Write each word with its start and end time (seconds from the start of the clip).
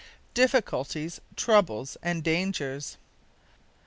DIFFICULTIES, 0.33 1.21
TROUBLES, 1.35 1.95
AND 2.01 2.23
DANGERS. 2.23 2.97